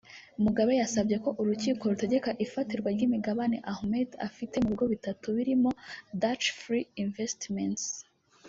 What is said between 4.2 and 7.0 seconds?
afite mu bigo bitatu birimo Thatchfree